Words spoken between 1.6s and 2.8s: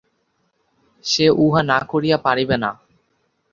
না করিয়া পারিবে না।